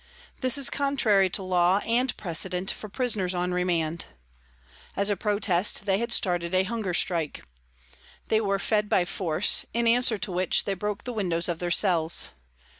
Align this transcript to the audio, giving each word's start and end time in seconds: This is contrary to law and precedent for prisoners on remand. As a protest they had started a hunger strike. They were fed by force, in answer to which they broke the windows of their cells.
This 0.39 0.57
is 0.57 0.71
contrary 0.71 1.29
to 1.29 1.43
law 1.43 1.79
and 1.85 2.17
precedent 2.17 2.71
for 2.71 2.89
prisoners 2.89 3.35
on 3.35 3.51
remand. 3.53 4.05
As 4.95 5.11
a 5.11 5.15
protest 5.15 5.85
they 5.85 5.99
had 5.99 6.11
started 6.11 6.55
a 6.55 6.63
hunger 6.63 6.95
strike. 6.95 7.43
They 8.27 8.41
were 8.41 8.57
fed 8.57 8.89
by 8.89 9.05
force, 9.05 9.63
in 9.75 9.85
answer 9.87 10.17
to 10.17 10.31
which 10.31 10.63
they 10.65 10.73
broke 10.73 11.03
the 11.03 11.13
windows 11.13 11.47
of 11.47 11.59
their 11.59 11.69
cells. 11.69 12.31